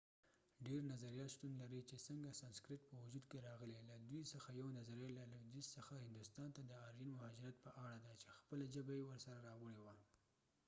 [0.65, 4.71] ډیر نظريات شتون لري چې څنګه سنسکرت په وجود کې راغلی له دوی څخه یوه
[4.79, 8.93] نظريه له لویدیځ څخه هندوستان ته د آرین مهاجرت په اړه ده چې خپله ژبه
[8.97, 9.93] یې ورسره راوړې وه